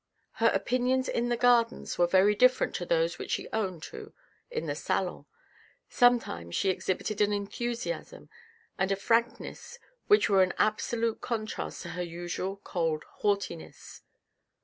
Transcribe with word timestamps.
Her 0.41 0.47
opinions 0.47 1.07
in 1.07 1.29
the 1.29 1.37
gardens 1.37 1.99
were 1.99 2.07
very 2.07 2.33
different 2.33 2.73
to 2.77 2.87
those 2.87 3.19
which 3.19 3.29
she 3.29 3.47
owned 3.53 3.83
to 3.83 4.13
in 4.49 4.65
the 4.65 4.73
salon. 4.73 5.27
Sometimes 5.89 6.55
she 6.55 6.71
exhibited 6.71 7.21
an 7.21 7.31
enthusiasm 7.31 8.27
and 8.79 8.91
a 8.91 8.95
frankness 8.95 9.77
which 10.07 10.27
were 10.27 10.41
in 10.41 10.55
absolute 10.57 11.21
contrast 11.21 11.83
to 11.83 11.89
her 11.89 12.01
usual 12.01 12.57
cold 12.57 13.03
haughtiness. 13.17 14.01